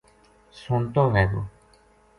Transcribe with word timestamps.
سُتو 0.59 1.03
وھے 1.13 1.23
گو 1.31 1.41